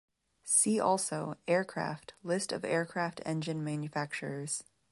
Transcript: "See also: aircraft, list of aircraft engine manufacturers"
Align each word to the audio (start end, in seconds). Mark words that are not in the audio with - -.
"See 0.45 0.79
also: 0.79 1.35
aircraft, 1.47 2.15
list 2.23 2.51
of 2.51 2.65
aircraft 2.65 3.21
engine 3.23 3.63
manufacturers" 3.63 4.63